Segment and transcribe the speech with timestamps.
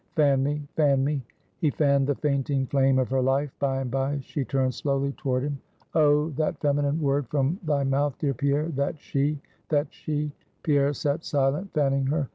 [0.15, 1.23] "Fan me; fan me!"
[1.59, 5.43] He fanned the fainting flame of her life; by and by she turned slowly toward
[5.43, 5.59] him.
[5.93, 6.31] "Oh!
[6.31, 10.31] that feminine word from thy mouth, dear Pierre: that she, that she!"
[10.63, 12.29] Pierre sat silent, fanning her.